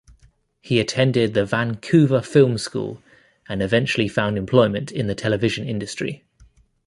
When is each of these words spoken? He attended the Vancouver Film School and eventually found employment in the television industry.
He 0.61 0.79
attended 0.79 1.35
the 1.35 1.45
Vancouver 1.45 2.23
Film 2.23 2.57
School 2.57 3.03
and 3.47 3.61
eventually 3.61 4.07
found 4.07 4.35
employment 4.35 4.91
in 4.91 5.05
the 5.05 5.13
television 5.13 5.67
industry. 5.69 6.23